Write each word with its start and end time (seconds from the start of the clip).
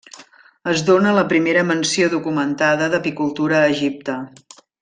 Es 0.71 0.79
dóna 0.87 1.11
la 1.17 1.25
primera 1.33 1.65
menció 1.73 2.09
documentada 2.15 2.91
d'apicultura 2.97 3.63
a 3.67 3.73
Egipte. 3.79 4.21